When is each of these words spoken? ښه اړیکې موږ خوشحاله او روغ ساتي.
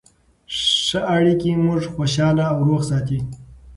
ښه 0.83 0.99
اړیکې 1.15 1.51
موږ 1.65 1.81
خوشحاله 1.93 2.43
او 2.53 2.59
روغ 2.67 2.81
ساتي. 2.89 3.19